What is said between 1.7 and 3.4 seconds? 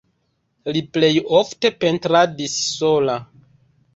pentradis sola.